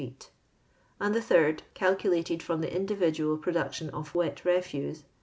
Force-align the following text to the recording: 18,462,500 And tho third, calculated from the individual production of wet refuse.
18,462,500 0.01 0.29
And 0.99 1.13
tho 1.15 1.21
third, 1.21 1.63
calculated 1.75 2.41
from 2.41 2.61
the 2.61 2.75
individual 2.75 3.37
production 3.37 3.91
of 3.91 4.15
wet 4.15 4.43
refuse. 4.43 5.03